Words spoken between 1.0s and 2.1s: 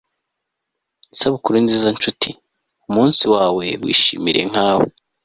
isabukuru nziza